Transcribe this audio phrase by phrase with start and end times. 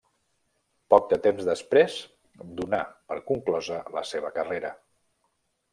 [0.93, 1.97] Poc de temps després,
[2.63, 4.75] donà per conclosa la seva carrera.